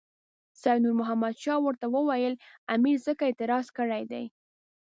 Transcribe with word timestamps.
سید 0.61 0.79
نور 0.83 0.95
محمد 1.01 1.35
شاه 1.43 1.59
ورته 1.63 1.85
وویل 1.89 2.33
امیر 2.75 2.97
ځکه 3.07 3.23
اعتراض 3.25 3.65
کړی 3.77 4.03
دی. 4.11 4.23